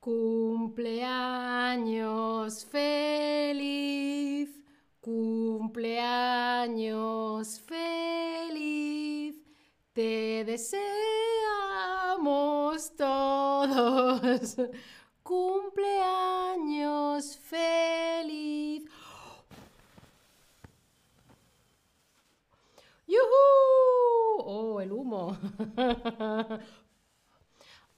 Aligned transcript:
Cumpleaños 0.00 1.04
feliz, 2.64 4.48
cumpleaños 4.98 6.00
feliz, 7.60 9.36
te 9.92 10.42
deseamos 10.46 10.80
todos. 12.96 14.56
Cumpleaños 15.22 15.76
feliz. 17.36 18.84
¡Yuhu! 23.06 23.20
¡Oh, 24.38 24.80
el 24.80 24.92
humo! 24.92 25.36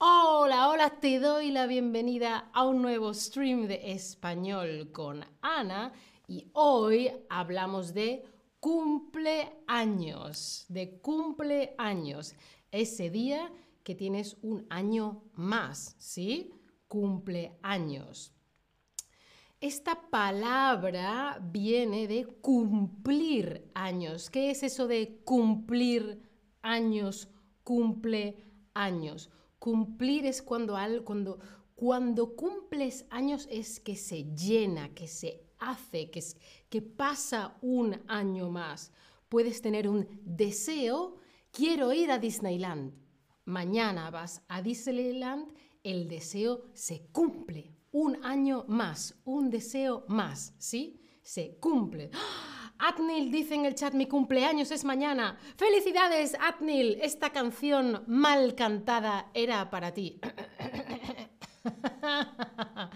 Hola, 0.04 0.68
hola, 0.68 0.90
te 0.90 1.20
la 1.52 1.66
bienvenida 1.66 2.48
a 2.54 2.64
un 2.64 2.80
nuevo 2.80 3.12
stream 3.12 3.66
de 3.66 3.92
español 3.92 4.90
con 4.90 5.22
Ana 5.42 5.92
y 6.26 6.48
hoy 6.54 7.10
hablamos 7.28 7.92
de 7.92 8.24
cumpleaños, 8.58 10.64
de 10.70 10.98
cumpleaños, 11.00 12.34
ese 12.70 13.10
día 13.10 13.52
que 13.82 13.94
tienes 13.94 14.38
un 14.40 14.66
año 14.70 15.24
más, 15.34 15.94
¿sí? 15.98 16.54
Cumpleaños. 16.88 18.32
Esta 19.60 20.08
palabra 20.08 21.38
viene 21.52 22.08
de 22.08 22.24
cumplir 22.24 23.70
años. 23.74 24.30
¿Qué 24.30 24.50
es 24.50 24.62
eso 24.62 24.86
de 24.86 25.20
cumplir 25.22 26.22
años? 26.62 27.28
Cumple 27.62 28.42
años. 28.72 29.28
Cumplir 29.62 30.26
es 30.26 30.42
cuando, 30.42 30.76
cuando, 31.04 31.38
cuando 31.76 32.34
cumples 32.34 33.06
años 33.10 33.46
es 33.48 33.78
que 33.78 33.94
se 33.94 34.24
llena, 34.34 34.92
que 34.92 35.06
se 35.06 35.46
hace, 35.60 36.10
que, 36.10 36.20
que 36.68 36.82
pasa 36.82 37.56
un 37.62 38.02
año 38.08 38.50
más. 38.50 38.90
Puedes 39.28 39.62
tener 39.62 39.88
un 39.88 40.08
deseo, 40.24 41.14
quiero 41.52 41.92
ir 41.92 42.10
a 42.10 42.18
Disneyland. 42.18 42.92
Mañana 43.44 44.10
vas 44.10 44.42
a 44.48 44.62
Disneyland, 44.62 45.54
el 45.84 46.08
deseo 46.08 46.64
se 46.74 47.06
cumple. 47.12 47.72
Un 47.92 48.18
año 48.24 48.64
más, 48.66 49.14
un 49.24 49.48
deseo 49.48 50.04
más, 50.08 50.54
¿sí? 50.58 51.00
Se 51.22 51.56
cumple. 51.60 52.10
¡Ah! 52.14 52.61
Atnil 52.84 53.30
dice 53.30 53.54
en 53.54 53.64
el 53.64 53.76
chat, 53.76 53.94
mi 53.94 54.06
cumpleaños 54.06 54.72
es 54.72 54.84
mañana. 54.84 55.38
Felicidades, 55.54 56.36
Atnil. 56.40 56.98
Esta 57.00 57.30
canción 57.30 58.02
mal 58.08 58.56
cantada 58.56 59.30
era 59.34 59.70
para 59.70 59.94
ti. 59.94 60.20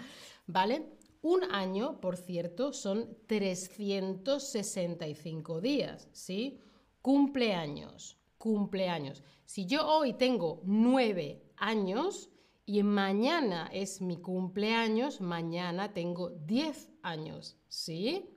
¿Vale? 0.48 0.98
Un 1.22 1.44
año, 1.52 2.00
por 2.00 2.16
cierto, 2.16 2.72
son 2.72 3.16
365 3.28 5.60
días, 5.60 6.08
¿sí? 6.10 6.58
Cumpleaños, 7.00 8.18
cumpleaños. 8.38 9.22
Si 9.44 9.66
yo 9.66 9.86
hoy 9.86 10.14
tengo 10.14 10.62
nueve 10.64 11.44
años 11.56 12.28
y 12.64 12.82
mañana 12.82 13.70
es 13.72 14.00
mi 14.00 14.16
cumpleaños, 14.16 15.20
mañana 15.20 15.92
tengo 15.92 16.30
10 16.30 16.90
años, 17.02 17.56
¿sí? 17.68 18.32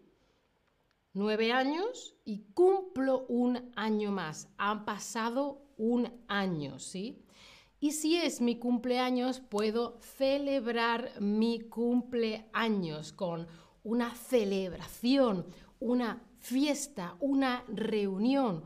Nueve 1.19 1.51
años 1.51 2.15
y 2.23 2.45
cumplo 2.53 3.25
un 3.27 3.71
año 3.75 4.09
más. 4.09 4.47
Han 4.57 4.85
pasado 4.85 5.61
un 5.77 6.09
año, 6.29 6.79
¿sí? 6.79 7.21
Y 7.81 7.91
si 7.91 8.15
es 8.15 8.39
mi 8.39 8.57
cumpleaños, 8.57 9.41
puedo 9.41 9.99
celebrar 10.01 11.11
mi 11.19 11.59
cumpleaños 11.59 13.11
con 13.11 13.47
una 13.83 14.15
celebración, 14.15 15.45
una 15.81 16.23
fiesta, 16.39 17.17
una 17.19 17.65
reunión, 17.67 18.63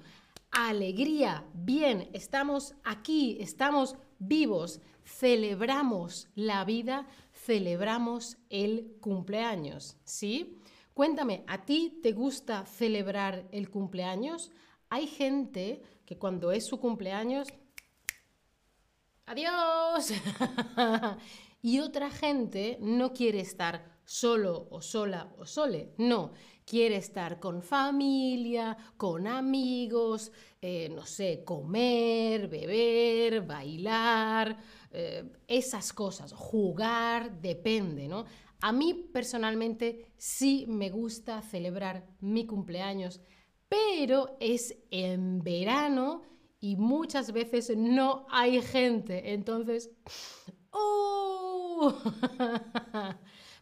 alegría. 0.51 1.43
Bien, 1.55 2.07
estamos 2.13 2.75
aquí, 2.83 3.37
estamos 3.39 3.95
vivos, 4.19 4.79
celebramos 5.03 6.29
la 6.35 6.63
vida, 6.65 7.07
celebramos 7.33 8.37
el 8.49 8.95
cumpleaños, 9.01 9.97
¿sí? 10.03 10.59
Cuéntame, 10.93 11.43
¿a 11.47 11.65
ti 11.65 11.99
te 12.03 12.11
gusta 12.11 12.67
celebrar 12.67 13.47
el 13.51 13.71
cumpleaños? 13.71 14.51
Hay 14.89 15.07
gente 15.07 15.81
que 16.05 16.19
cuando 16.19 16.51
es 16.51 16.67
su 16.67 16.79
cumpleaños, 16.79 17.47
adiós. 19.25 20.11
y 21.63 21.79
otra 21.79 22.11
gente 22.11 22.77
no 22.79 23.11
quiere 23.11 23.39
estar 23.39 23.93
solo 24.05 24.67
o 24.69 24.81
sola 24.81 25.33
o 25.39 25.47
sole, 25.47 25.93
no, 25.97 26.33
quiere 26.63 26.97
estar 26.97 27.39
con 27.39 27.63
familia, 27.63 28.77
con 28.95 29.25
amigos, 29.25 30.31
eh, 30.61 30.89
no 30.89 31.07
sé, 31.07 31.43
comer, 31.43 32.47
beber, 32.49 33.41
bailar, 33.41 34.57
eh, 34.91 35.23
esas 35.47 35.91
cosas, 35.91 36.33
jugar, 36.33 37.41
depende, 37.41 38.07
¿no? 38.07 38.25
A 38.65 38.71
mí 38.71 38.93
personalmente 38.93 40.13
sí 40.15 40.63
me 40.69 40.89
gusta 40.89 41.41
celebrar 41.41 42.07
mi 42.21 42.47
cumpleaños, 42.47 43.19
pero 43.67 44.37
es 44.39 44.77
en 44.89 45.43
verano 45.43 46.21
y 46.61 46.77
muchas 46.77 47.33
veces 47.33 47.73
no 47.75 48.25
hay 48.29 48.61
gente. 48.61 49.33
Entonces, 49.33 49.91
¡oh! 50.71 51.93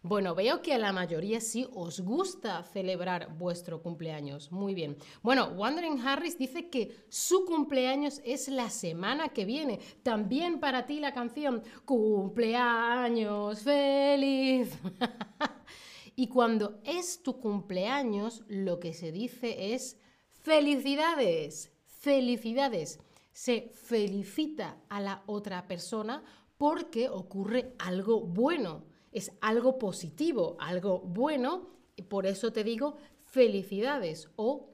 Bueno, 0.03 0.33
veo 0.33 0.63
que 0.63 0.73
a 0.73 0.79
la 0.79 0.91
mayoría 0.91 1.39
sí 1.39 1.67
os 1.73 1.99
gusta 1.99 2.63
celebrar 2.63 3.37
vuestro 3.37 3.83
cumpleaños. 3.83 4.51
Muy 4.51 4.73
bien. 4.73 4.97
Bueno, 5.21 5.49
Wandering 5.49 5.99
Harris 5.99 6.39
dice 6.39 6.69
que 6.71 7.05
su 7.07 7.45
cumpleaños 7.45 8.19
es 8.25 8.47
la 8.47 8.71
semana 8.71 9.29
que 9.29 9.45
viene. 9.45 9.79
También 10.01 10.59
para 10.59 10.87
ti 10.87 10.99
la 10.99 11.13
canción 11.13 11.61
Cumpleaños 11.85 13.61
feliz. 13.61 14.75
y 16.15 16.27
cuando 16.29 16.79
es 16.83 17.21
tu 17.21 17.39
cumpleaños, 17.39 18.43
lo 18.47 18.79
que 18.79 18.95
se 18.95 19.11
dice 19.11 19.75
es 19.75 19.99
felicidades, 20.31 21.71
felicidades. 21.85 22.99
Se 23.33 23.71
felicita 23.75 24.81
a 24.89 24.99
la 24.99 25.21
otra 25.27 25.67
persona 25.67 26.23
porque 26.57 27.07
ocurre 27.07 27.75
algo 27.77 28.21
bueno 28.21 28.89
es 29.11 29.31
algo 29.41 29.77
positivo, 29.77 30.55
algo 30.59 30.99
bueno, 30.99 31.69
y 31.95 32.03
por 32.03 32.25
eso 32.25 32.51
te 32.51 32.63
digo 32.63 32.97
felicidades 33.25 34.29
o 34.35 34.69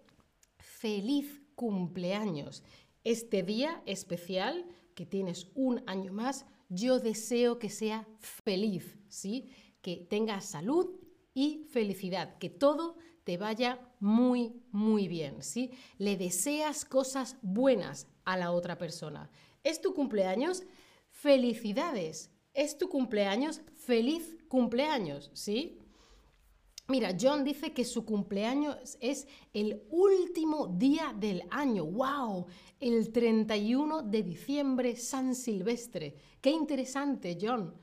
feliz 0.58 1.42
cumpleaños. 1.56 2.64
Este 3.03 3.44
día 3.44 3.81
especial 3.86 4.66
que 4.96 5.06
tienes 5.06 5.47
un 5.56 5.84
año 5.88 6.14
más, 6.14 6.46
yo 6.70 7.00
deseo 7.00 7.59
que 7.59 7.70
sea 7.70 8.08
feliz, 8.20 8.97
¿sí? 9.08 9.50
Que 9.81 9.97
tengas 10.09 10.46
salud 10.46 10.90
y 11.34 11.66
felicidad, 11.70 12.38
que 12.38 12.50
todo 12.50 12.97
te 13.24 13.38
vaya 13.38 13.80
muy, 14.00 14.62
muy 14.72 15.08
bien, 15.08 15.44
¿sí? 15.44 15.72
Le 15.97 16.18
deseas 16.18 16.86
cosas 16.86 17.38
buenas 17.42 18.08
a 18.26 18.38
la 18.38 18.52
otra 18.52 18.78
persona. 18.78 19.30
¿Es 19.64 19.81
tu 19.81 19.94
cumpleaños? 19.94 20.64
Felicidades, 21.09 22.31
es 22.57 22.75
tu 22.75 22.90
cumpleaños, 22.90 23.62
feliz 23.75 24.35
cumpleaños, 24.47 25.29
¿sí? 25.34 25.78
Mira, 26.88 27.16
John 27.19 27.44
dice 27.44 27.72
que 27.72 27.85
su 27.85 28.03
cumpleaños 28.03 28.97
es 29.00 29.28
el 29.53 29.84
último 29.90 30.67
día 30.67 31.13
del 31.16 31.44
año. 31.52 31.85
¡Wow! 31.85 32.47
El 32.79 33.11
31 33.11 34.02
de 34.02 34.23
diciembre, 34.23 34.96
San 34.96 35.35
Silvestre. 35.35 36.16
¡Qué 36.41 36.49
interesante, 36.49 37.37
John! 37.40 37.76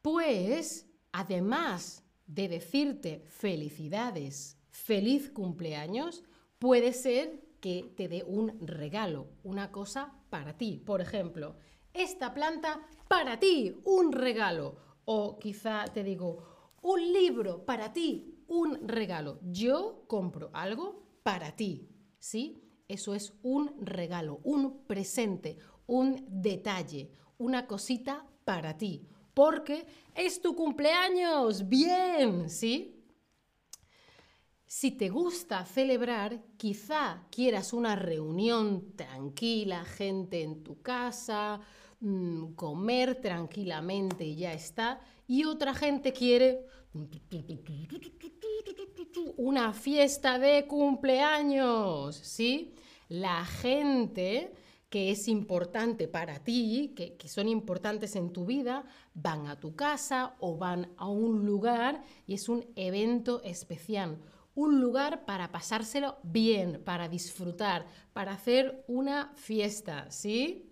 Pues, 0.00 0.86
además 1.10 2.04
de 2.24 2.48
decirte 2.48 3.24
felicidades, 3.26 4.58
feliz 4.70 5.28
cumpleaños, 5.30 6.22
puede 6.60 6.92
ser 6.92 7.42
que 7.60 7.92
te 7.96 8.06
dé 8.06 8.22
un 8.22 8.64
regalo, 8.64 9.26
una 9.42 9.72
cosa 9.72 10.14
para 10.30 10.56
ti. 10.56 10.80
Por 10.84 11.00
ejemplo, 11.00 11.56
esta 11.96 12.32
planta 12.32 12.80
para 13.08 13.38
ti, 13.38 13.74
un 13.84 14.12
regalo. 14.12 14.76
O 15.04 15.38
quizá 15.38 15.84
te 15.92 16.02
digo, 16.02 16.72
un 16.82 17.12
libro 17.12 17.64
para 17.64 17.92
ti, 17.92 18.44
un 18.48 18.86
regalo. 18.86 19.38
Yo 19.42 20.04
compro 20.06 20.50
algo 20.52 21.02
para 21.22 21.54
ti, 21.54 21.88
¿sí? 22.18 22.62
Eso 22.88 23.14
es 23.14 23.32
un 23.42 23.74
regalo, 23.80 24.40
un 24.44 24.84
presente, 24.86 25.58
un 25.86 26.24
detalle, 26.28 27.10
una 27.38 27.66
cosita 27.66 28.26
para 28.44 28.76
ti. 28.76 29.08
Porque 29.34 29.86
es 30.14 30.40
tu 30.40 30.54
cumpleaños, 30.54 31.68
bien, 31.68 32.48
¿sí? 32.48 32.96
Si 34.66 34.90
te 34.90 35.08
gusta 35.08 35.64
celebrar, 35.64 36.42
quizá 36.56 37.26
quieras 37.30 37.72
una 37.72 37.96
reunión 37.96 38.96
tranquila, 38.96 39.84
gente 39.84 40.42
en 40.42 40.64
tu 40.64 40.82
casa, 40.82 41.60
mm, 42.00 42.54
comer 42.54 43.20
tranquilamente 43.20 44.24
y 44.24 44.36
ya 44.36 44.52
está. 44.52 45.00
Y 45.26 45.44
otra 45.44 45.74
gente 45.74 46.12
quiere 46.12 46.66
una 49.36 49.72
fiesta 49.72 50.38
de 50.38 50.66
cumpleaños, 50.66 52.16
¿sí? 52.16 52.74
La 53.08 53.44
gente 53.44 54.52
que 54.88 55.10
es 55.10 55.28
importante 55.28 56.08
para 56.08 56.38
ti, 56.38 56.94
que, 56.96 57.16
que, 57.16 57.28
son 57.28 57.48
importantes 57.48 58.14
en 58.16 58.32
tu 58.32 58.46
vida, 58.46 58.84
van 59.14 59.46
a 59.48 59.58
tu 59.58 59.74
casa 59.74 60.36
o 60.38 60.56
van 60.56 60.92
a 60.96 61.08
un 61.08 61.44
lugar 61.44 62.02
y 62.26 62.34
es 62.34 62.48
un 62.48 62.64
evento 62.76 63.42
especial. 63.42 64.18
Un 64.54 64.80
lugar 64.80 65.24
para 65.26 65.52
pasárselo 65.52 66.16
bien, 66.22 66.82
para 66.84 67.08
disfrutar, 67.08 67.86
para 68.12 68.32
hacer 68.32 68.84
una 68.86 69.32
fiesta, 69.34 70.10
¿sí? 70.10 70.65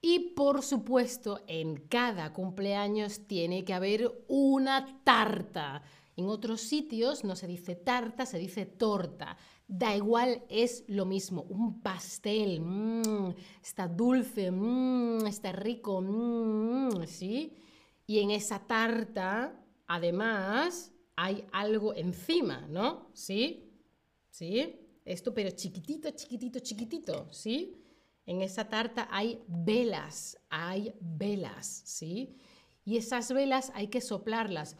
Y 0.00 0.34
por 0.34 0.62
supuesto, 0.62 1.40
en 1.48 1.88
cada 1.88 2.32
cumpleaños 2.32 3.26
tiene 3.26 3.64
que 3.64 3.74
haber 3.74 4.24
una 4.28 5.02
tarta. 5.02 5.82
En 6.16 6.26
otros 6.26 6.60
sitios 6.60 7.24
no 7.24 7.34
se 7.34 7.46
dice 7.46 7.74
tarta, 7.74 8.24
se 8.24 8.38
dice 8.38 8.66
torta. 8.66 9.36
Da 9.66 9.96
igual, 9.96 10.44
es 10.48 10.84
lo 10.88 11.04
mismo. 11.04 11.42
Un 11.42 11.80
pastel, 11.80 12.60
mmm, 12.60 13.34
está 13.62 13.88
dulce, 13.88 14.50
mmm, 14.50 15.26
está 15.26 15.52
rico, 15.52 16.00
mmm, 16.00 17.04
¿sí? 17.06 17.56
Y 18.06 18.20
en 18.20 18.30
esa 18.30 18.60
tarta, 18.66 19.64
además, 19.86 20.92
hay 21.16 21.44
algo 21.52 21.94
encima, 21.94 22.66
¿no? 22.68 23.10
¿Sí? 23.12 23.72
¿Sí? 24.30 24.76
Esto, 25.04 25.34
pero 25.34 25.50
chiquitito, 25.50 26.10
chiquitito, 26.12 26.60
chiquitito, 26.60 27.32
¿sí? 27.32 27.76
En 28.28 28.42
esa 28.42 28.68
tarta 28.68 29.08
hay 29.10 29.42
velas, 29.48 30.38
hay 30.50 30.94
velas, 31.00 31.80
¿sí? 31.86 32.36
Y 32.84 32.98
esas 32.98 33.32
velas 33.32 33.72
hay 33.74 33.88
que 33.88 34.02
soplarlas. 34.02 34.76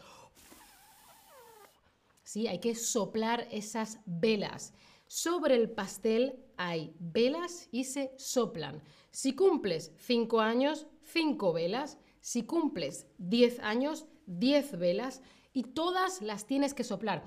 ¿sí? 2.28 2.46
Hay 2.46 2.58
que 2.58 2.74
soplar 2.74 3.48
esas 3.50 4.00
velas. 4.04 4.74
Sobre 5.06 5.54
el 5.54 5.70
pastel 5.70 6.44
hay 6.58 6.94
velas 6.98 7.70
y 7.72 7.84
se 7.84 8.12
soplan. 8.18 8.82
Si 9.10 9.34
cumples 9.34 9.92
5 9.96 10.40
años, 10.40 10.86
5 11.04 11.54
velas. 11.54 11.96
Si 12.20 12.42
cumples 12.42 13.06
10 13.16 13.60
años, 13.60 14.04
10 14.26 14.78
velas. 14.78 15.22
Y 15.54 15.62
todas 15.62 16.20
las 16.20 16.44
tienes 16.44 16.74
que 16.74 16.84
soplar. 16.84 17.24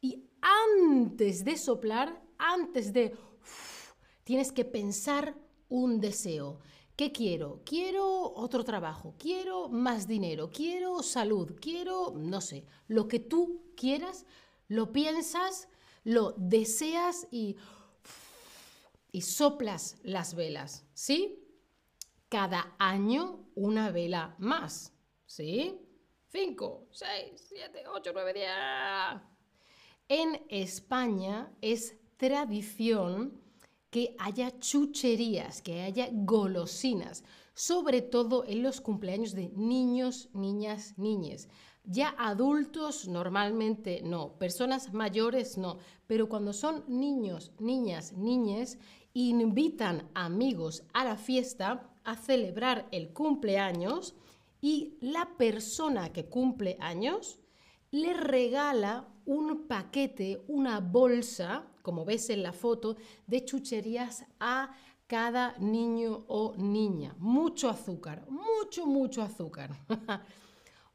Y 0.00 0.24
antes 0.40 1.44
de 1.44 1.56
soplar, 1.56 2.20
antes 2.38 2.92
de... 2.92 3.14
tienes 4.28 4.52
que 4.52 4.66
pensar 4.66 5.34
un 5.70 6.00
deseo. 6.00 6.60
¿Qué 6.94 7.12
quiero? 7.12 7.62
Quiero 7.64 8.04
otro 8.34 8.62
trabajo, 8.62 9.14
quiero 9.18 9.70
más 9.70 10.06
dinero, 10.06 10.50
quiero 10.52 11.02
salud, 11.02 11.56
quiero, 11.58 12.12
no 12.14 12.42
sé, 12.42 12.66
lo 12.88 13.08
que 13.08 13.20
tú 13.20 13.72
quieras, 13.74 14.26
lo 14.68 14.92
piensas, 14.92 15.70
lo 16.04 16.34
deseas 16.36 17.26
y, 17.30 17.56
y 19.12 19.22
soplas 19.22 19.96
las 20.02 20.34
velas, 20.34 20.84
¿sí? 20.92 21.42
Cada 22.28 22.76
año 22.78 23.48
una 23.54 23.90
vela 23.90 24.36
más, 24.38 24.92
¿sí? 25.24 25.80
5, 26.32 26.88
6, 26.90 27.46
7, 27.48 27.84
8, 27.88 28.10
9, 28.12 28.32
10. 28.34 28.50
En 30.10 30.44
España 30.50 31.50
es 31.62 31.96
tradición 32.18 33.47
que 33.90 34.14
haya 34.18 34.58
chucherías, 34.58 35.62
que 35.62 35.82
haya 35.82 36.08
golosinas, 36.12 37.24
sobre 37.54 38.02
todo 38.02 38.44
en 38.46 38.62
los 38.62 38.80
cumpleaños 38.80 39.34
de 39.34 39.50
niños, 39.56 40.28
niñas, 40.32 40.94
niñes. 40.96 41.48
Ya 41.84 42.14
adultos 42.18 43.08
normalmente 43.08 44.02
no, 44.04 44.38
personas 44.38 44.92
mayores 44.92 45.56
no, 45.56 45.78
pero 46.06 46.28
cuando 46.28 46.52
son 46.52 46.84
niños, 46.86 47.52
niñas, 47.58 48.12
niñes, 48.12 48.78
invitan 49.14 50.08
amigos 50.14 50.84
a 50.92 51.04
la 51.04 51.16
fiesta 51.16 51.90
a 52.04 52.16
celebrar 52.16 52.88
el 52.92 53.12
cumpleaños 53.12 54.14
y 54.60 54.96
la 55.00 55.36
persona 55.36 56.12
que 56.12 56.26
cumple 56.26 56.76
años 56.80 57.40
le 57.90 58.12
regala 58.12 59.08
un 59.24 59.66
paquete, 59.66 60.42
una 60.46 60.80
bolsa 60.80 61.66
como 61.88 62.04
ves 62.04 62.28
en 62.28 62.42
la 62.42 62.52
foto, 62.52 62.98
de 63.26 63.46
chucherías 63.46 64.26
a 64.38 64.76
cada 65.06 65.56
niño 65.56 66.26
o 66.28 66.54
niña. 66.58 67.16
Mucho 67.18 67.70
azúcar, 67.70 68.26
mucho, 68.28 68.86
mucho 68.86 69.22
azúcar. 69.22 69.70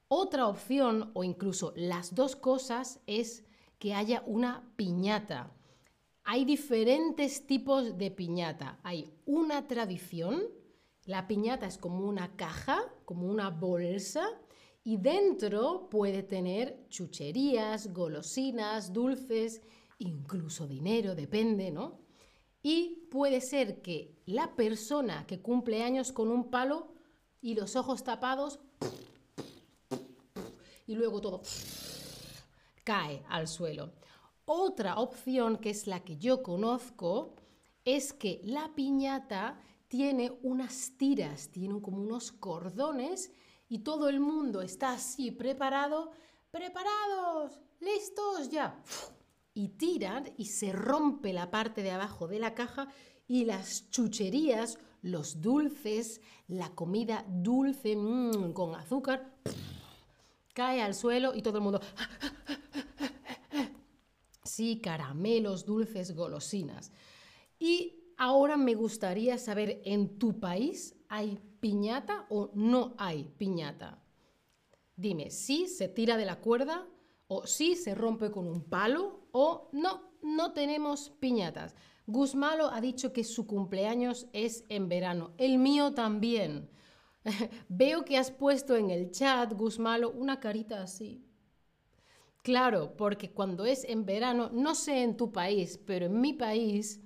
Otra 0.07 0.45
opción, 0.45 1.09
o 1.15 1.23
incluso 1.23 1.73
las 1.75 2.13
dos 2.13 2.35
cosas, 2.35 2.99
es 3.07 3.43
que 3.79 3.95
haya 3.95 4.21
una 4.27 4.71
piñata. 4.75 5.51
Hay 6.25 6.45
diferentes 6.45 7.47
tipos 7.47 7.97
de 7.97 8.11
piñata. 8.11 8.77
Hay 8.83 9.11
una 9.25 9.67
tradición, 9.67 10.43
la 11.05 11.25
piñata 11.25 11.65
es 11.65 11.79
como 11.79 12.05
una 12.05 12.35
caja, 12.35 12.83
como 13.05 13.25
una 13.25 13.49
bolsa, 13.49 14.29
y 14.83 14.97
dentro 14.97 15.89
puede 15.89 16.21
tener 16.21 16.85
chucherías, 16.89 17.91
golosinas, 17.91 18.93
dulces 18.93 19.63
incluso 20.07 20.67
dinero, 20.67 21.15
depende, 21.15 21.71
¿no? 21.71 21.99
Y 22.61 23.07
puede 23.11 23.41
ser 23.41 23.81
que 23.81 24.15
la 24.25 24.55
persona 24.55 25.25
que 25.27 25.41
cumple 25.41 25.83
años 25.83 26.11
con 26.11 26.29
un 26.29 26.49
palo 26.49 26.93
y 27.41 27.55
los 27.55 27.75
ojos 27.75 28.03
tapados 28.03 28.59
y 30.87 30.95
luego 30.95 31.21
todo 31.21 31.41
cae 32.83 33.23
al 33.29 33.47
suelo. 33.47 33.91
Otra 34.45 34.99
opción, 34.99 35.57
que 35.57 35.69
es 35.69 35.87
la 35.87 36.03
que 36.03 36.17
yo 36.17 36.43
conozco, 36.43 37.35
es 37.85 38.13
que 38.13 38.41
la 38.43 38.73
piñata 38.75 39.59
tiene 39.87 40.37
unas 40.41 40.97
tiras, 40.97 41.49
tiene 41.49 41.81
como 41.81 42.01
unos 42.01 42.31
cordones 42.31 43.31
y 43.69 43.79
todo 43.79 44.09
el 44.09 44.19
mundo 44.19 44.61
está 44.61 44.93
así 44.93 45.31
preparado, 45.31 46.11
preparados, 46.51 47.59
listos 47.79 48.49
ya 48.49 48.81
y 49.53 49.69
tiran 49.69 50.33
y 50.37 50.45
se 50.45 50.71
rompe 50.71 51.33
la 51.33 51.51
parte 51.51 51.83
de 51.83 51.91
abajo 51.91 52.27
de 52.27 52.39
la 52.39 52.53
caja 52.53 52.87
y 53.27 53.45
las 53.45 53.89
chucherías, 53.89 54.79
los 55.01 55.41
dulces, 55.41 56.21
la 56.47 56.69
comida 56.69 57.25
dulce 57.27 57.95
mmm, 57.95 58.53
con 58.53 58.75
azúcar 58.75 59.33
cae 60.53 60.81
al 60.81 60.93
suelo 60.93 61.33
y 61.35 61.41
todo 61.41 61.57
el 61.57 61.63
mundo... 61.63 61.81
Sí, 64.45 64.81
caramelos, 64.81 65.65
dulces, 65.65 66.13
golosinas. 66.13 66.91
Y 67.57 68.13
ahora 68.17 68.55
me 68.55 68.75
gustaría 68.75 69.39
saber, 69.39 69.81
¿en 69.83 70.19
tu 70.19 70.39
país 70.39 70.95
hay 71.09 71.39
piñata 71.59 72.27
o 72.29 72.51
no 72.53 72.93
hay 72.99 73.31
piñata? 73.37 74.03
Dime, 74.95 75.31
si 75.31 75.67
se 75.67 75.87
tira 75.87 76.17
de 76.17 76.25
la 76.25 76.39
cuerda 76.39 76.87
o 77.33 77.47
si 77.47 77.75
se 77.75 77.95
rompe 77.95 78.29
con 78.29 78.47
un 78.47 78.61
palo 78.63 79.21
o 79.31 79.69
no, 79.71 80.11
no 80.21 80.53
tenemos 80.53 81.09
piñatas. 81.19 81.75
Guzmalo 82.05 82.69
ha 82.69 82.79
dicho 82.79 83.11
que 83.11 83.23
su 83.23 83.47
cumpleaños 83.47 84.27
es 84.33 84.65
en 84.69 84.87
verano. 84.87 85.31
El 85.37 85.57
mío 85.57 85.93
también. 85.93 86.69
Veo 87.69 88.05
que 88.05 88.17
has 88.17 88.29
puesto 88.29 88.75
en 88.75 88.91
el 88.91 89.09
chat, 89.11 89.51
Guzmalo, 89.53 90.11
una 90.11 90.39
carita 90.39 90.83
así. 90.83 91.25
Claro, 92.43 92.93
porque 92.97 93.31
cuando 93.31 93.65
es 93.65 93.83
en 93.85 94.05
verano, 94.05 94.49
no 94.53 94.75
sé 94.75 95.01
en 95.01 95.17
tu 95.17 95.31
país, 95.31 95.79
pero 95.87 96.05
en 96.05 96.19
mi 96.19 96.33
país, 96.33 97.01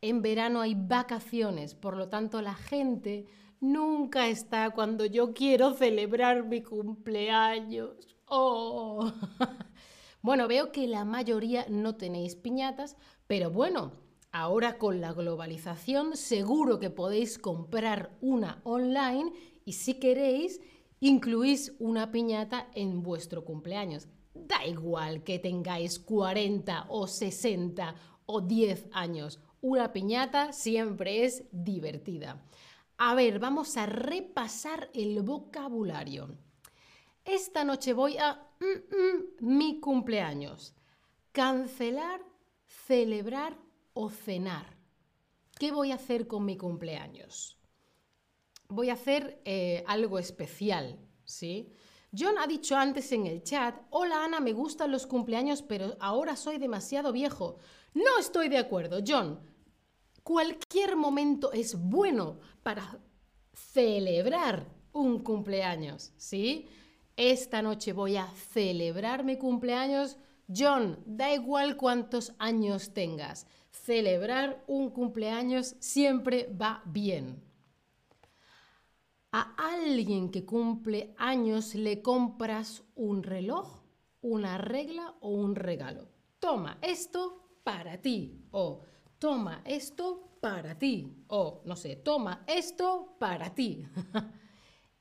en 0.00 0.22
verano 0.22 0.60
hay 0.60 0.74
vacaciones, 0.74 1.74
por 1.74 1.96
lo 1.96 2.08
tanto 2.08 2.40
la 2.40 2.54
gente 2.54 3.26
nunca 3.60 4.28
está 4.28 4.70
cuando 4.70 5.04
yo 5.04 5.34
quiero 5.34 5.74
celebrar 5.74 6.44
mi 6.44 6.62
cumpleaños. 6.62 8.16
Oh. 8.26 9.12
Bueno, 10.26 10.48
veo 10.48 10.72
que 10.72 10.88
la 10.88 11.04
mayoría 11.04 11.66
no 11.68 11.94
tenéis 11.94 12.34
piñatas, 12.34 12.96
pero 13.28 13.48
bueno, 13.48 13.92
ahora 14.32 14.76
con 14.76 15.00
la 15.00 15.12
globalización 15.12 16.16
seguro 16.16 16.80
que 16.80 16.90
podéis 16.90 17.38
comprar 17.38 18.10
una 18.20 18.60
online 18.64 19.32
y 19.64 19.74
si 19.74 20.00
queréis, 20.00 20.60
incluís 20.98 21.76
una 21.78 22.10
piñata 22.10 22.66
en 22.74 23.04
vuestro 23.04 23.44
cumpleaños. 23.44 24.08
Da 24.34 24.66
igual 24.66 25.22
que 25.22 25.38
tengáis 25.38 26.00
40 26.00 26.86
o 26.88 27.06
60 27.06 27.94
o 28.26 28.40
10 28.40 28.88
años, 28.90 29.38
una 29.60 29.92
piñata 29.92 30.52
siempre 30.52 31.24
es 31.24 31.44
divertida. 31.52 32.44
A 32.98 33.14
ver, 33.14 33.38
vamos 33.38 33.76
a 33.76 33.86
repasar 33.86 34.90
el 34.92 35.22
vocabulario. 35.22 36.36
Esta 37.26 37.64
noche 37.64 37.92
voy 37.92 38.16
a 38.18 38.34
mm, 38.60 39.44
mm, 39.44 39.58
mi 39.58 39.80
cumpleaños. 39.80 40.74
Cancelar, 41.32 42.20
celebrar 42.86 43.58
o 43.92 44.08
cenar. 44.08 44.76
¿qué 45.58 45.72
voy 45.72 45.90
a 45.90 45.96
hacer 45.96 46.26
con 46.26 46.44
mi 46.44 46.56
cumpleaños? 46.56 47.58
Voy 48.68 48.90
a 48.90 48.94
hacer 48.94 49.40
eh, 49.44 49.84
algo 49.86 50.18
especial, 50.18 50.98
¿sí? 51.24 51.70
John 52.16 52.38
ha 52.38 52.46
dicho 52.46 52.76
antes 52.76 53.12
en 53.12 53.26
el 53.26 53.42
chat, 53.42 53.76
hola 53.90 54.24
Ana, 54.24 54.40
me 54.40 54.52
gustan 54.52 54.90
los 54.90 55.06
cumpleaños, 55.06 55.62
pero 55.62 55.96
ahora 56.00 56.36
soy 56.36 56.58
demasiado 56.58 57.12
viejo. 57.12 57.56
No 57.94 58.18
estoy 58.18 58.48
de 58.48 58.58
acuerdo, 58.58 59.00
John. 59.06 59.40
Cualquier 60.22 60.96
momento 60.96 61.52
es 61.52 61.78
bueno 61.78 62.38
para 62.62 62.98
celebrar 63.52 64.68
un 64.92 65.22
cumpleaños, 65.22 66.12
¿sí? 66.16 66.68
Esta 67.16 67.62
noche 67.62 67.94
voy 67.94 68.18
a 68.18 68.26
celebrar 68.26 69.24
mi 69.24 69.38
cumpleaños. 69.38 70.18
John, 70.54 71.02
da 71.06 71.32
igual 71.32 71.78
cuántos 71.78 72.34
años 72.38 72.92
tengas, 72.92 73.46
celebrar 73.70 74.62
un 74.66 74.90
cumpleaños 74.90 75.76
siempre 75.80 76.54
va 76.60 76.82
bien. 76.84 77.42
A 79.32 79.54
alguien 79.56 80.30
que 80.30 80.44
cumple 80.44 81.14
años 81.16 81.74
le 81.74 82.02
compras 82.02 82.84
un 82.94 83.22
reloj, 83.22 83.82
una 84.20 84.58
regla 84.58 85.14
o 85.20 85.30
un 85.30 85.54
regalo. 85.56 86.08
Toma 86.38 86.78
esto 86.82 87.60
para 87.64 88.00
ti 88.00 88.44
o 88.50 88.82
toma 89.18 89.62
esto 89.64 90.36
para 90.40 90.78
ti 90.78 91.24
o 91.28 91.62
no 91.64 91.76
sé, 91.76 91.96
toma 91.96 92.44
esto 92.46 93.16
para 93.18 93.54
ti. 93.54 93.86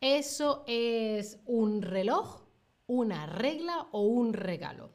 Eso 0.07 0.63
es 0.67 1.39
un 1.47 1.81
reloj, 1.81 2.43
una 2.85 3.25
regla 3.25 3.87
o 3.91 4.01
un 4.01 4.33
regalo. 4.33 4.91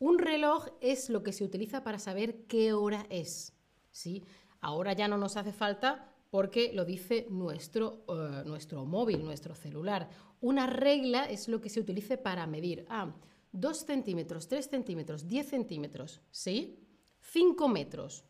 Un 0.00 0.18
reloj 0.18 0.66
es 0.80 1.10
lo 1.10 1.22
que 1.22 1.32
se 1.32 1.44
utiliza 1.44 1.84
para 1.84 2.00
saber 2.00 2.42
qué 2.46 2.72
hora 2.72 3.06
es. 3.08 3.52
¿sí? 3.92 4.24
Ahora 4.60 4.94
ya 4.94 5.06
no 5.06 5.16
nos 5.16 5.36
hace 5.36 5.52
falta 5.52 6.12
porque 6.30 6.72
lo 6.72 6.84
dice 6.84 7.28
nuestro, 7.30 8.04
eh, 8.08 8.42
nuestro 8.46 8.84
móvil, 8.84 9.24
nuestro 9.24 9.54
celular. 9.54 10.10
Una 10.40 10.66
regla 10.66 11.30
es 11.30 11.46
lo 11.46 11.60
que 11.60 11.68
se 11.68 11.78
utiliza 11.78 12.16
para 12.16 12.44
medir. 12.48 12.84
Ah, 12.88 13.14
2 13.52 13.76
centímetros, 13.78 14.48
3 14.48 14.68
centímetros, 14.68 15.28
10 15.28 15.48
centímetros, 15.48 16.20
¿sí? 16.32 16.84
5 17.20 17.68
metros, 17.68 18.24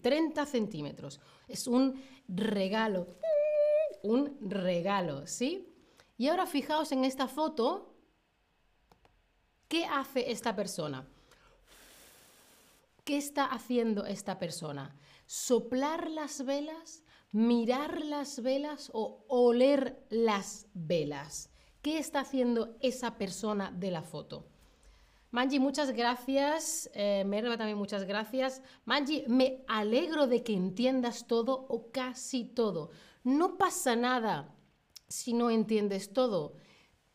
30 0.00 0.46
centímetros. 0.46 1.20
Es 1.46 1.66
un 1.66 2.02
regalo. 2.26 3.06
Un 4.02 4.38
regalo, 4.40 5.26
¿sí? 5.26 5.72
Y 6.16 6.28
ahora 6.28 6.46
fijaos 6.46 6.92
en 6.92 7.04
esta 7.04 7.26
foto. 7.28 7.94
¿Qué 9.68 9.84
hace 9.86 10.30
esta 10.30 10.54
persona? 10.54 11.08
¿Qué 13.04 13.16
está 13.16 13.46
haciendo 13.46 14.06
esta 14.06 14.38
persona? 14.38 14.96
¿Soplar 15.26 16.10
las 16.10 16.44
velas? 16.44 17.02
¿Mirar 17.32 18.00
las 18.02 18.40
velas 18.42 18.90
o 18.94 19.24
oler 19.28 20.06
las 20.10 20.68
velas? 20.74 21.50
¿Qué 21.82 21.98
está 21.98 22.20
haciendo 22.20 22.76
esa 22.80 23.18
persona 23.18 23.72
de 23.72 23.90
la 23.90 24.02
foto? 24.02 24.46
Manji, 25.32 25.58
muchas 25.58 25.90
gracias. 25.90 26.88
Eh, 26.94 27.24
Merva 27.26 27.56
también 27.56 27.76
muchas 27.76 28.04
gracias. 28.04 28.62
Manji, 28.84 29.24
me 29.26 29.64
alegro 29.66 30.28
de 30.28 30.44
que 30.44 30.54
entiendas 30.54 31.26
todo 31.26 31.66
o 31.68 31.90
casi 31.90 32.44
todo. 32.44 32.90
No 33.24 33.58
pasa 33.58 33.96
nada 33.96 34.53
si 35.14 35.32
no 35.32 35.48
entiendes 35.48 36.12
todo. 36.12 36.56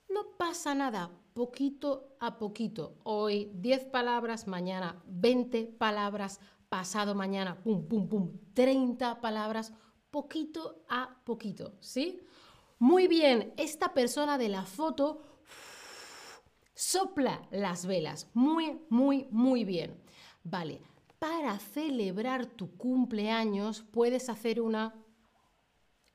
No 0.08 0.38
pasa 0.38 0.74
nada, 0.74 1.12
poquito 1.34 2.16
a 2.20 2.38
poquito. 2.38 2.98
Hoy 3.04 3.52
10 3.56 3.86
palabras, 3.86 4.48
mañana 4.48 5.04
20 5.06 5.66
palabras, 5.78 6.40
pasado 6.70 7.14
mañana, 7.14 7.62
pum, 7.62 7.88
pum, 7.88 8.08
pum, 8.08 8.32
30 8.54 9.20
palabras, 9.20 9.74
poquito 10.10 10.84
a 10.88 11.22
poquito, 11.26 11.74
¿sí? 11.82 12.22
Muy 12.80 13.08
bien, 13.08 13.54
esta 13.58 13.94
persona 13.94 14.38
de 14.38 14.50
la 14.50 14.66
foto 14.66 15.22
Sopla 16.74 17.46
las 17.52 17.86
velas. 17.86 18.30
Muy, 18.34 18.80
muy, 18.90 19.28
muy 19.32 19.66
bien. 19.66 20.02
Vale, 20.46 20.82
para 21.20 21.60
celebrar 21.60 22.46
tu 22.46 22.78
cumpleaños 22.78 23.82
puedes 23.82 24.30
hacer 24.30 24.62
una 24.62 24.96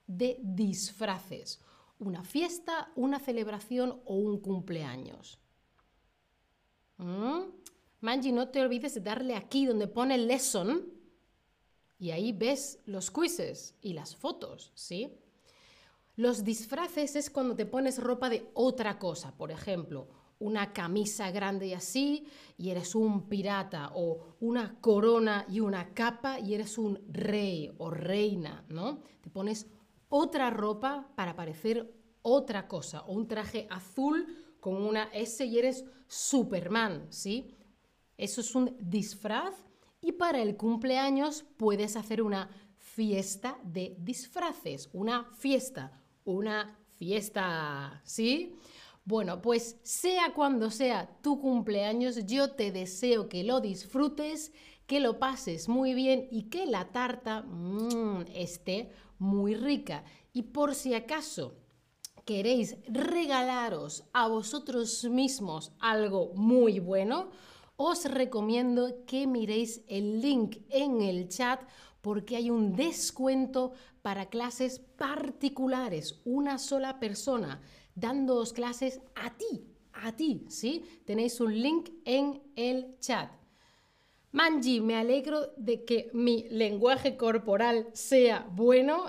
de 0.07 0.39
disfraces. 0.43 1.61
Una 1.99 2.25
fiesta, 2.25 2.93
una 2.97 3.19
celebración 3.19 4.01
o 4.05 4.15
un 4.17 4.41
cumpleaños. 4.41 5.41
¿Mm? 6.99 7.43
Manji, 8.01 8.33
no 8.33 8.49
te 8.49 8.61
olvides 8.61 8.95
de 8.95 9.01
darle 9.01 9.35
aquí 9.35 9.67
donde 9.67 9.87
pone 9.87 10.19
lesson 10.19 10.93
y 11.99 12.11
ahí 12.11 12.33
ves 12.33 12.81
los 12.85 13.11
quizzes 13.11 13.75
y 13.81 13.95
las 13.95 14.15
fotos, 14.15 14.73
¿sí? 14.75 15.11
Los 16.17 16.45
disfraces 16.45 17.17
es 17.17 17.31
cuando 17.31 17.57
te 17.57 17.67
pones 17.67 17.99
ropa 17.99 18.29
de 18.29 18.51
otra 18.55 18.99
cosa, 18.99 19.35
por 19.37 19.51
ejemplo, 19.51 20.09
una 20.39 20.73
camisa 20.73 21.31
grande 21.31 21.69
y 21.69 21.73
así 21.73 22.27
y 22.59 22.71
eres 22.71 22.95
un 22.95 23.29
pirata 23.29 23.91
o 23.95 24.37
una 24.41 24.79
corona 24.81 25.47
y 25.49 25.61
una 25.61 25.95
capa 25.95 26.39
y 26.39 26.55
eres 26.55 26.77
un 26.77 27.01
rey 27.11 27.73
o 27.79 27.91
reina, 27.91 28.65
¿no? 28.69 28.99
Te 29.23 29.31
pones 29.31 29.67
otra 30.17 30.49
ropa 30.49 31.09
para 31.17 31.35
parecer 31.35 31.93
otra 32.23 32.69
cosa 32.69 33.03
o 33.03 33.15
un 33.15 33.27
traje 33.27 33.67
azul 33.69 34.29
con 34.61 34.77
una 34.77 35.11
S 35.13 35.45
y 35.45 35.59
eres 35.59 35.85
Superman, 36.07 37.09
¿sí? 37.11 37.53
Eso 38.17 38.41
es 38.41 38.55
un 38.55 38.77
disfraz 38.79 39.57
y 40.01 40.13
para 40.13 40.41
el 40.41 40.57
cumpleaños 40.57 41.45
puedes 41.57 41.97
hacer 41.97 42.23
una 42.23 42.49
fiesta 42.77 43.59
de 43.65 43.97
disfraces, 43.99 44.89
una 44.93 45.25
fiesta, 45.33 46.01
una 46.25 46.79
fiesta, 46.97 48.01
¿sí? 48.05 48.55
Bueno, 49.05 49.43
pues 49.43 49.81
sea 49.83 50.33
cuando 50.33 50.71
sea 50.71 51.11
tu 51.23 51.41
cumpleaños, 51.41 52.25
yo 52.25 52.53
te 52.53 52.71
deseo 52.71 53.29
que 53.29 53.43
lo 53.43 53.61
disfrutes, 53.61 54.53
que 54.87 55.01
lo 55.01 55.19
pases 55.19 55.69
muy 55.69 55.93
bien 55.93 56.29
y 56.31 56.45
que 56.45 56.67
la 56.67 56.93
tarta 56.93 57.43
mmm, 57.43 58.23
esté 58.33 58.91
muy 59.25 59.55
rica. 59.55 60.05
Y 60.33 60.43
por 60.43 60.75
si 60.75 60.95
acaso 60.95 61.57
queréis 62.25 62.77
regalaros 62.87 64.05
a 64.13 64.29
vosotros 64.29 65.05
mismos 65.05 65.73
algo 65.81 66.33
muy 66.35 66.79
bueno, 66.79 67.31
os 67.77 68.05
recomiendo 68.05 69.05
que 69.07 69.27
miréis 69.27 69.83
el 69.89 70.21
link 70.21 70.59
en 70.71 71.01
el 71.01 71.29
chat 71.29 71.61
porque 72.01 72.37
hay 72.37 72.51
un 72.51 72.77
descuento 72.77 73.73
para 74.03 74.27
clases 74.27 74.79
particulares, 74.79 76.21
una 76.25 76.59
sola 76.59 77.01
persona 77.01 77.61
dándoos 77.95 78.53
clases 78.53 79.01
a 79.15 79.37
ti, 79.37 79.67
a 79.93 80.13
ti, 80.13 80.45
¿sí? 80.49 80.85
Tenéis 81.05 81.41
un 81.41 81.61
link 81.61 81.91
en 82.05 82.43
el 82.57 82.99
chat. 83.01 83.31
Manji, 84.35 84.81
me 84.81 84.97
alegro 84.97 85.53
de 85.57 85.85
que 85.85 86.11
mi 86.13 86.49
lenguaje 86.51 87.17
corporal 87.17 87.87
sea 87.93 88.45
bueno. 88.51 89.05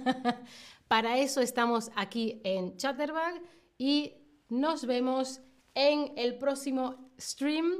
Para 0.88 1.18
eso 1.18 1.42
estamos 1.42 1.90
aquí 1.94 2.40
en 2.44 2.74
Chatterbag 2.78 3.42
y 3.76 4.14
nos 4.48 4.86
vemos 4.86 5.42
en 5.74 6.14
el 6.16 6.38
próximo 6.38 7.12
stream. 7.20 7.74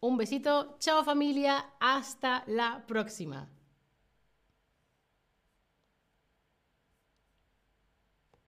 Un 0.00 0.16
besito, 0.16 0.78
chao 0.78 1.04
familia, 1.04 1.74
hasta 1.80 2.44
la 2.46 2.86
próxima. 2.86 3.50